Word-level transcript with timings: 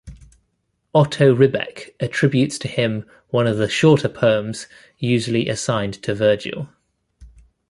Otto 0.95 1.31
Ribbeck 1.35 1.91
attributes 1.99 2.57
to 2.57 2.67
him 2.67 3.05
one 3.27 3.45
of 3.45 3.57
the 3.59 3.69
shorter 3.69 4.09
poems 4.09 4.65
usually 4.97 5.47
assigned 5.47 6.01
to 6.01 6.15
Virgil. 6.15 6.69